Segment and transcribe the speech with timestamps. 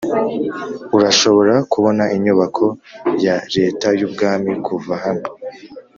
[0.97, 2.65] urashobora kubona inyubako
[3.25, 5.27] ya leta y'ubwami kuva hano.